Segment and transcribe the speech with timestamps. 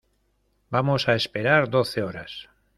[0.71, 2.31] vamos a esperar doce horas.